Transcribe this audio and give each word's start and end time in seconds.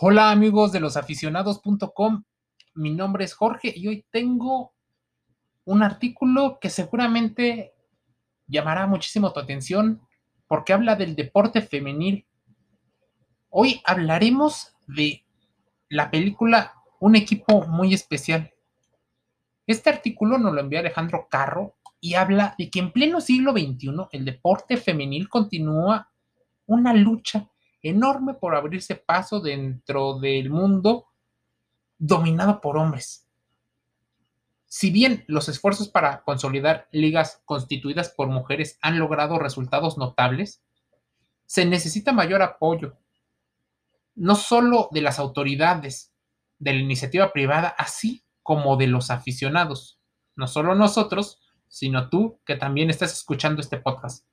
Hola 0.00 0.30
amigos 0.30 0.70
de 0.70 0.78
losaficionados.com, 0.78 2.22
mi 2.74 2.94
nombre 2.94 3.24
es 3.24 3.34
Jorge 3.34 3.72
y 3.74 3.88
hoy 3.88 4.06
tengo 4.12 4.72
un 5.64 5.82
artículo 5.82 6.60
que 6.60 6.70
seguramente 6.70 7.74
llamará 8.46 8.86
muchísimo 8.86 9.32
tu 9.32 9.40
atención 9.40 10.00
porque 10.46 10.72
habla 10.72 10.94
del 10.94 11.16
deporte 11.16 11.62
femenil. 11.62 12.28
Hoy 13.48 13.82
hablaremos 13.84 14.76
de 14.86 15.24
la 15.88 16.12
película 16.12 16.74
Un 17.00 17.16
equipo 17.16 17.66
muy 17.66 17.92
especial. 17.92 18.52
Este 19.66 19.90
artículo 19.90 20.38
nos 20.38 20.54
lo 20.54 20.60
envió 20.60 20.78
Alejandro 20.78 21.26
Carro 21.28 21.74
y 22.00 22.14
habla 22.14 22.54
de 22.56 22.70
que 22.70 22.78
en 22.78 22.92
pleno 22.92 23.20
siglo 23.20 23.50
XXI 23.50 23.90
el 24.12 24.24
deporte 24.24 24.76
femenil 24.76 25.28
continúa 25.28 26.08
una 26.66 26.94
lucha 26.94 27.50
enorme 27.82 28.34
por 28.34 28.54
abrirse 28.54 28.96
paso 28.96 29.40
dentro 29.40 30.18
del 30.18 30.50
mundo 30.50 31.08
dominado 31.98 32.60
por 32.60 32.76
hombres. 32.76 33.26
Si 34.66 34.90
bien 34.90 35.24
los 35.28 35.48
esfuerzos 35.48 35.88
para 35.88 36.22
consolidar 36.22 36.88
ligas 36.92 37.42
constituidas 37.46 38.10
por 38.10 38.28
mujeres 38.28 38.78
han 38.82 38.98
logrado 38.98 39.38
resultados 39.38 39.96
notables, 39.96 40.62
se 41.46 41.64
necesita 41.64 42.12
mayor 42.12 42.42
apoyo, 42.42 42.98
no 44.14 44.34
solo 44.34 44.88
de 44.92 45.00
las 45.00 45.18
autoridades, 45.18 46.12
de 46.58 46.74
la 46.74 46.80
iniciativa 46.80 47.32
privada, 47.32 47.68
así 47.68 48.24
como 48.42 48.76
de 48.76 48.88
los 48.88 49.10
aficionados. 49.10 49.98
No 50.36 50.46
solo 50.46 50.74
nosotros, 50.74 51.40
sino 51.68 52.10
tú 52.10 52.40
que 52.44 52.56
también 52.56 52.90
estás 52.90 53.12
escuchando 53.12 53.60
este 53.60 53.78
podcast. 53.78 54.26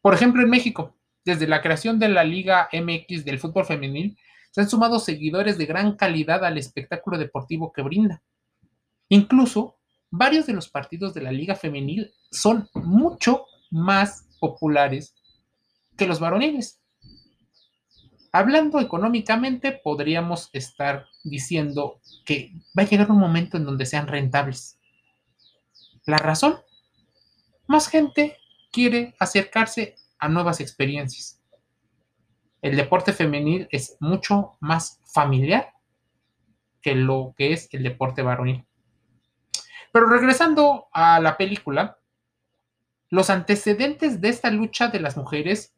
Por 0.00 0.14
ejemplo, 0.14 0.42
en 0.42 0.50
México, 0.50 0.94
desde 1.28 1.46
la 1.46 1.60
creación 1.60 1.98
de 1.98 2.08
la 2.08 2.24
Liga 2.24 2.70
MX 2.72 3.26
del 3.26 3.38
fútbol 3.38 3.66
femenil, 3.66 4.16
se 4.50 4.62
han 4.62 4.70
sumado 4.70 4.98
seguidores 4.98 5.58
de 5.58 5.66
gran 5.66 5.94
calidad 5.94 6.42
al 6.42 6.56
espectáculo 6.56 7.18
deportivo 7.18 7.70
que 7.70 7.82
brinda. 7.82 8.22
Incluso, 9.10 9.76
varios 10.10 10.46
de 10.46 10.54
los 10.54 10.70
partidos 10.70 11.12
de 11.12 11.20
la 11.20 11.30
Liga 11.30 11.54
Femenil 11.54 12.14
son 12.30 12.70
mucho 12.72 13.44
más 13.70 14.26
populares 14.40 15.14
que 15.98 16.06
los 16.06 16.18
varoniles. 16.18 16.80
Hablando 18.32 18.80
económicamente, 18.80 19.72
podríamos 19.72 20.48
estar 20.54 21.08
diciendo 21.24 22.00
que 22.24 22.52
va 22.76 22.84
a 22.84 22.86
llegar 22.86 23.10
un 23.10 23.18
momento 23.18 23.58
en 23.58 23.66
donde 23.66 23.84
sean 23.84 24.06
rentables. 24.06 24.78
¿La 26.06 26.16
razón? 26.16 26.56
Más 27.66 27.88
gente 27.88 28.38
quiere 28.72 29.14
acercarse 29.18 29.96
a 30.18 30.28
nuevas 30.28 30.60
experiencias. 30.60 31.40
El 32.60 32.76
deporte 32.76 33.12
femenil 33.12 33.68
es 33.70 33.96
mucho 34.00 34.56
más 34.60 35.00
familiar 35.04 35.72
que 36.80 36.94
lo 36.94 37.34
que 37.36 37.52
es 37.52 37.68
el 37.72 37.82
deporte 37.82 38.22
varonil. 38.22 38.64
Pero 39.92 40.06
regresando 40.06 40.88
a 40.92 41.20
la 41.20 41.36
película, 41.36 41.98
los 43.10 43.30
antecedentes 43.30 44.20
de 44.20 44.28
esta 44.28 44.50
lucha 44.50 44.88
de 44.88 45.00
las 45.00 45.16
mujeres 45.16 45.74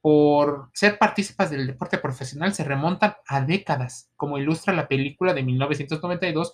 por 0.00 0.70
ser 0.74 0.98
partícipas 0.98 1.50
del 1.50 1.66
deporte 1.66 1.96
profesional 1.98 2.52
se 2.52 2.64
remontan 2.64 3.14
a 3.26 3.40
décadas, 3.40 4.10
como 4.16 4.36
ilustra 4.36 4.74
la 4.74 4.86
película 4.86 5.32
de 5.32 5.42
1992 5.42 6.52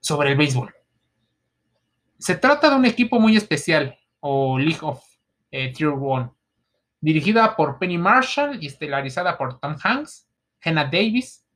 sobre 0.00 0.30
el 0.30 0.38
béisbol. 0.38 0.74
Se 2.18 2.34
trata 2.34 2.70
de 2.70 2.76
un 2.76 2.86
equipo 2.86 3.20
muy 3.20 3.36
especial, 3.36 3.98
o 4.20 4.58
League 4.58 4.78
of 4.80 5.02
eh, 5.50 5.72
Tier 5.72 5.90
1, 5.90 6.36
dirigida 7.00 7.56
por 7.56 7.78
Penny 7.78 7.98
Marshall 7.98 8.62
y 8.62 8.66
estelarizada 8.66 9.36
por 9.36 9.58
Tom 9.60 9.76
Hanks, 9.82 10.28
Hannah 10.62 10.84
Davis 10.84 11.46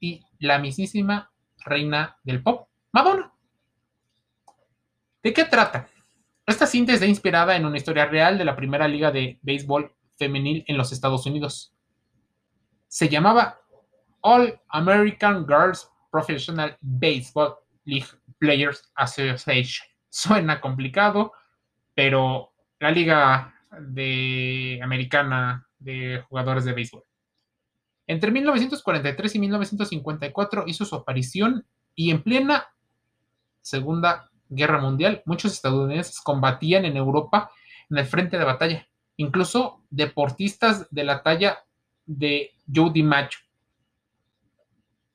y 0.00 0.22
la 0.38 0.58
mismísima 0.58 1.32
reina 1.64 2.18
del 2.22 2.42
pop, 2.42 2.68
Madonna. 2.92 3.32
¿De 5.22 5.32
qué 5.32 5.44
trata? 5.44 5.88
Esta 6.46 6.66
cinta 6.66 6.92
está 6.92 7.06
inspirada 7.06 7.56
en 7.56 7.64
una 7.64 7.78
historia 7.78 8.04
real 8.04 8.36
de 8.36 8.44
la 8.44 8.54
primera 8.54 8.86
liga 8.86 9.10
de 9.10 9.38
béisbol 9.40 9.94
femenil 10.18 10.64
en 10.68 10.76
los 10.76 10.92
Estados 10.92 11.24
Unidos. 11.24 11.74
Se 12.86 13.08
llamaba 13.08 13.58
All 14.20 14.60
American 14.68 15.46
Girls 15.46 15.90
Professional 16.10 16.76
Baseball 16.80 17.56
League 17.84 18.08
Players 18.38 18.92
Association. 18.94 19.88
Suena 20.10 20.60
complicado, 20.60 21.32
pero 21.94 22.53
la 22.80 22.90
liga 22.90 23.54
de 23.80 24.80
americana 24.82 25.66
de 25.78 26.22
jugadores 26.28 26.64
de 26.64 26.72
béisbol. 26.72 27.04
Entre 28.06 28.30
1943 28.30 29.34
y 29.34 29.38
1954 29.38 30.64
hizo 30.66 30.84
su 30.84 30.94
aparición 30.94 31.66
y 31.94 32.10
en 32.10 32.22
plena 32.22 32.66
Segunda 33.62 34.30
Guerra 34.48 34.80
Mundial 34.80 35.22
muchos 35.24 35.52
estadounidenses 35.52 36.20
combatían 36.20 36.84
en 36.84 36.96
Europa 36.96 37.50
en 37.88 37.98
el 37.98 38.06
frente 38.06 38.38
de 38.38 38.44
batalla, 38.44 38.86
incluso 39.16 39.82
deportistas 39.90 40.86
de 40.90 41.04
la 41.04 41.22
talla 41.22 41.64
de 42.04 42.50
Joe 42.72 42.90
DiMaggio. 42.92 43.38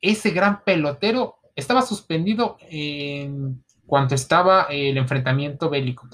Ese 0.02 0.31
gran 0.31 0.64
pelotero 0.64 1.36
estaba 1.56 1.81
suspendido 1.81 2.58
en 2.62 3.64
cuanto 3.86 4.16
estaba 4.16 4.64
el 4.70 4.97
enfrentamiento 4.97 5.70
bélico. 5.70 6.08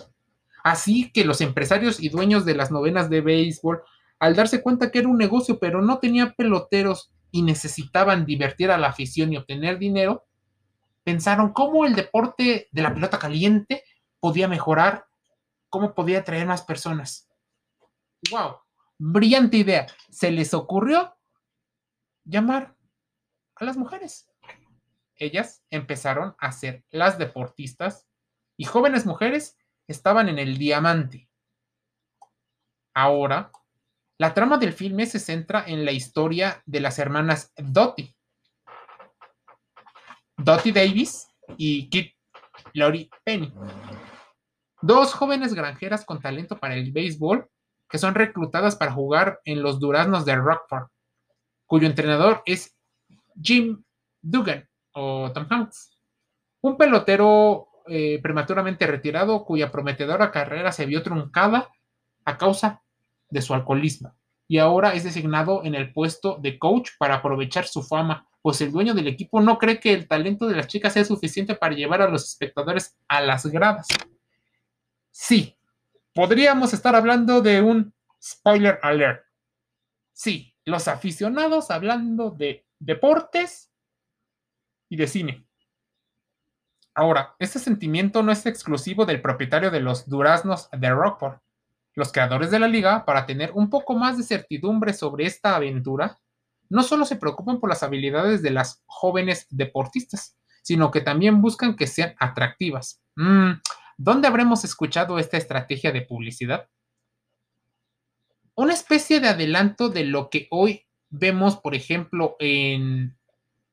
Así 0.65 1.11
que 1.11 1.25
los 1.25 1.41
empresarios 1.41 2.01
y 2.01 2.09
dueños 2.09 2.43
de 2.43 2.55
las 2.55 2.71
novenas 2.71 3.07
de 3.07 3.21
béisbol, 3.21 3.83
al 4.17 4.35
darse 4.35 4.63
cuenta 4.63 4.89
que 4.89 4.97
era 4.97 5.07
un 5.07 5.19
negocio, 5.19 5.59
pero 5.59 5.79
no 5.79 5.99
tenía 5.99 6.33
peloteros 6.33 7.13
y 7.29 7.43
necesitaban 7.43 8.25
divertir 8.25 8.71
a 8.71 8.79
la 8.79 8.87
afición 8.87 9.31
y 9.31 9.37
obtener 9.37 9.77
dinero, 9.77 10.25
pensaron 11.03 11.53
cómo 11.53 11.85
el 11.85 11.93
deporte 11.93 12.67
de 12.71 12.81
la 12.81 12.91
pelota 12.91 13.19
caliente 13.19 13.83
podía 14.19 14.47
mejorar, 14.47 15.05
cómo 15.69 15.93
podía 15.93 16.21
atraer 16.21 16.47
más 16.47 16.63
personas. 16.63 17.29
¡Wow! 18.31 18.55
Brillante 18.97 19.57
idea. 19.57 19.85
Se 20.09 20.31
les 20.31 20.51
ocurrió 20.55 21.15
llamar 22.23 22.75
a 23.53 23.65
las 23.65 23.77
mujeres. 23.77 24.31
Ellas 25.15 25.61
empezaron 25.69 26.35
a 26.39 26.51
ser 26.51 26.83
las 26.89 27.19
deportistas 27.19 28.07
y 28.57 28.63
jóvenes 28.63 29.05
mujeres 29.05 29.59
estaban 29.87 30.29
en 30.29 30.39
el 30.39 30.57
diamante. 30.57 31.29
Ahora, 32.93 33.51
la 34.17 34.33
trama 34.33 34.57
del 34.57 34.73
filme 34.73 35.05
se 35.05 35.19
centra 35.19 35.65
en 35.67 35.83
la 35.85 35.91
historia 35.91 36.61
de 36.65 36.79
las 36.79 36.99
hermanas 36.99 37.53
Dottie. 37.57 38.15
Dottie 40.37 40.71
Davis 40.71 41.27
y 41.57 41.89
Kit 41.89 42.13
Lori 42.73 43.09
Penny. 43.23 43.53
Dos 44.81 45.13
jóvenes 45.13 45.53
granjeras 45.53 46.05
con 46.05 46.21
talento 46.21 46.57
para 46.57 46.75
el 46.75 46.91
béisbol 46.91 47.49
que 47.89 47.97
son 47.97 48.15
reclutadas 48.15 48.75
para 48.75 48.91
jugar 48.91 49.41
en 49.45 49.61
los 49.61 49.79
Duraznos 49.79 50.25
de 50.25 50.35
Rockford, 50.35 50.87
cuyo 51.65 51.87
entrenador 51.87 52.41
es 52.45 52.75
Jim 53.41 53.83
Dugan 54.21 54.67
o 54.93 55.31
Tom 55.33 55.45
Hanks, 55.49 55.97
un 56.61 56.77
pelotero 56.77 57.67
eh, 57.87 58.19
prematuramente 58.21 58.87
retirado 58.87 59.45
cuya 59.45 59.71
prometedora 59.71 60.31
carrera 60.31 60.71
se 60.71 60.85
vio 60.85 61.03
truncada 61.03 61.69
a 62.25 62.37
causa 62.37 62.81
de 63.29 63.41
su 63.41 63.53
alcoholismo 63.53 64.15
y 64.47 64.59
ahora 64.59 64.93
es 64.93 65.03
designado 65.03 65.63
en 65.63 65.75
el 65.75 65.91
puesto 65.91 66.37
de 66.41 66.59
coach 66.59 66.91
para 66.97 67.15
aprovechar 67.15 67.65
su 67.65 67.81
fama, 67.81 68.27
pues 68.41 68.61
el 68.61 68.71
dueño 68.71 68.93
del 68.93 69.07
equipo 69.07 69.41
no 69.41 69.57
cree 69.57 69.79
que 69.79 69.93
el 69.93 70.07
talento 70.07 70.47
de 70.47 70.55
las 70.55 70.67
chicas 70.67 70.93
sea 70.93 71.05
suficiente 71.05 71.55
para 71.55 71.75
llevar 71.75 72.01
a 72.01 72.09
los 72.09 72.27
espectadores 72.27 72.95
a 73.07 73.21
las 73.21 73.45
gradas. 73.47 73.87
Sí, 75.09 75.57
podríamos 76.13 76.73
estar 76.73 76.95
hablando 76.95 77.41
de 77.41 77.61
un 77.61 77.93
spoiler 78.21 78.79
alert. 78.83 79.25
Sí, 80.13 80.53
los 80.63 80.87
aficionados 80.87 81.71
hablando 81.71 82.29
de 82.29 82.65
deportes 82.79 83.71
y 84.89 84.97
de 84.97 85.07
cine. 85.07 85.47
Ahora, 86.95 87.35
este 87.39 87.59
sentimiento 87.59 88.23
no 88.23 88.31
es 88.31 88.45
exclusivo 88.45 89.05
del 89.05 89.21
propietario 89.21 89.69
de 89.69 89.81
los 89.81 90.07
duraznos 90.07 90.69
de 90.71 90.89
Rockport. 90.89 91.41
Los 91.93 92.13
creadores 92.13 92.51
de 92.51 92.59
la 92.59 92.69
liga, 92.69 93.03
para 93.03 93.25
tener 93.25 93.51
un 93.53 93.69
poco 93.69 93.95
más 93.95 94.17
de 94.17 94.23
certidumbre 94.23 94.93
sobre 94.93 95.25
esta 95.25 95.57
aventura, 95.57 96.17
no 96.69 96.83
solo 96.83 97.03
se 97.03 97.17
preocupan 97.17 97.59
por 97.59 97.69
las 97.69 97.83
habilidades 97.83 98.41
de 98.41 98.51
las 98.51 98.81
jóvenes 98.85 99.45
deportistas, 99.49 100.37
sino 100.61 100.89
que 100.89 101.01
también 101.01 101.41
buscan 101.41 101.75
que 101.75 101.85
sean 101.85 102.15
atractivas. 102.17 103.01
Mm, 103.17 103.51
¿Dónde 103.97 104.29
habremos 104.29 104.63
escuchado 104.63 105.19
esta 105.19 105.35
estrategia 105.35 105.91
de 105.91 106.01
publicidad? 106.01 106.69
Una 108.55 108.73
especie 108.73 109.19
de 109.19 109.27
adelanto 109.27 109.89
de 109.89 110.05
lo 110.05 110.29
que 110.29 110.47
hoy 110.49 110.85
vemos, 111.09 111.57
por 111.57 111.75
ejemplo, 111.75 112.37
en 112.39 113.17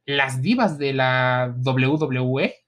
las 0.06 0.42
divas 0.42 0.76
de 0.76 0.92
la 0.92 1.54
WWE 1.64 2.61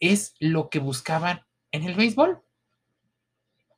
es 0.00 0.34
lo 0.38 0.68
que 0.68 0.78
buscaban 0.78 1.44
en 1.72 1.84
el 1.84 1.94
béisbol. 1.94 2.42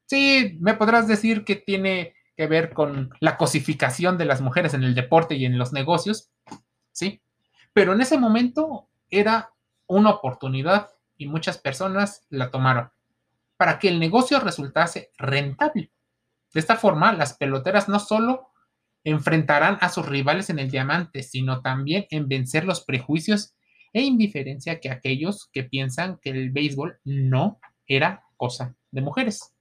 Sí, 0.06 0.56
me 0.60 0.74
podrás 0.74 1.06
decir 1.06 1.44
que 1.44 1.56
tiene 1.56 2.14
que 2.36 2.46
ver 2.46 2.72
con 2.72 3.10
la 3.20 3.36
cosificación 3.36 4.16
de 4.16 4.24
las 4.24 4.40
mujeres 4.40 4.74
en 4.74 4.84
el 4.84 4.94
deporte 4.94 5.34
y 5.34 5.44
en 5.44 5.58
los 5.58 5.72
negocios, 5.72 6.30
¿sí? 6.92 7.20
Pero 7.72 7.92
en 7.92 8.00
ese 8.00 8.18
momento 8.18 8.88
era 9.10 9.52
una 9.86 10.10
oportunidad 10.10 10.90
y 11.16 11.26
muchas 11.26 11.58
personas 11.58 12.26
la 12.30 12.50
tomaron 12.50 12.90
para 13.56 13.78
que 13.78 13.88
el 13.88 13.98
negocio 13.98 14.40
resultase 14.40 15.10
rentable. 15.18 15.90
De 16.54 16.60
esta 16.60 16.76
forma, 16.76 17.12
las 17.12 17.34
peloteras 17.34 17.88
no 17.88 17.98
solo 17.98 18.52
enfrentarán 19.04 19.78
a 19.80 19.88
sus 19.88 20.06
rivales 20.06 20.48
en 20.48 20.58
el 20.58 20.70
diamante, 20.70 21.22
sino 21.22 21.60
también 21.60 22.06
en 22.10 22.28
vencer 22.28 22.64
los 22.64 22.84
prejuicios 22.84 23.54
e 23.93 24.02
indiferencia 24.02 24.81
que 24.81 24.90
aquellos 24.90 25.49
que 25.52 25.64
piensan 25.64 26.19
que 26.20 26.31
el 26.31 26.50
béisbol 26.50 26.99
no 27.05 27.58
era 27.87 28.25
cosa 28.37 28.76
de 28.90 29.00
mujeres. 29.00 29.55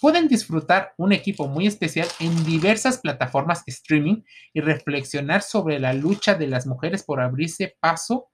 Pueden 0.00 0.28
disfrutar 0.28 0.94
un 0.96 1.12
equipo 1.12 1.46
muy 1.46 1.66
especial 1.66 2.08
en 2.20 2.44
diversas 2.44 2.98
plataformas 2.98 3.62
streaming 3.66 4.22
y 4.54 4.60
reflexionar 4.60 5.42
sobre 5.42 5.78
la 5.78 5.92
lucha 5.92 6.34
de 6.34 6.46
las 6.46 6.66
mujeres 6.66 7.02
por 7.02 7.20
abrirse 7.20 7.76
paso 7.80 8.30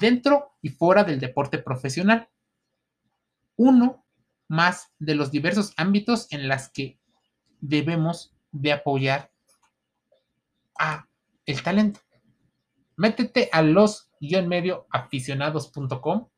dentro 0.00 0.52
y 0.62 0.70
fuera 0.70 1.04
del 1.04 1.20
deporte 1.20 1.58
profesional. 1.58 2.28
Uno 3.56 4.06
más 4.48 4.88
de 4.98 5.14
los 5.14 5.30
diversos 5.30 5.74
ámbitos 5.76 6.26
en 6.30 6.48
las 6.48 6.70
que 6.70 6.98
debemos 7.60 8.34
de 8.50 8.72
apoyar 8.72 9.30
a 10.78 11.06
el 11.44 11.62
talento. 11.62 12.00
Métete 12.98 13.48
a 13.52 13.62
los-medio 13.62 14.88
aficionados.com. 14.90 16.28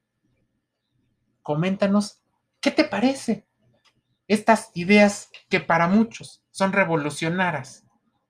Coméntanos 1.43 2.21
qué 2.61 2.71
te 2.71 2.85
parece 2.85 3.49
estas 4.29 4.71
ideas 4.75 5.31
que 5.49 5.61
para 5.61 5.89
muchos 5.89 6.45
son 6.51 6.75
revolucionarias 6.75 7.87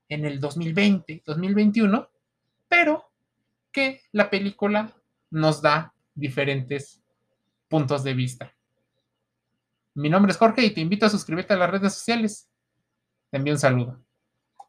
en 0.08 0.24
el 0.24 0.38
2020, 0.38 1.24
2021, 1.26 2.08
pero 2.68 3.10
que 3.72 4.02
la 4.12 4.30
película 4.30 4.94
nos 5.30 5.60
da 5.60 5.92
diferentes 6.14 7.02
puntos 7.68 8.04
de 8.04 8.14
vista. 8.14 8.54
Mi 9.94 10.08
nombre 10.08 10.30
es 10.30 10.38
Jorge 10.38 10.64
y 10.66 10.70
te 10.70 10.80
invito 10.80 11.04
a 11.04 11.10
suscribirte 11.10 11.54
a 11.54 11.56
las 11.56 11.70
redes 11.70 11.94
sociales. 11.94 12.48
Te 13.28 13.38
envío 13.38 13.54
un 13.54 13.58
saludo. 13.58 14.00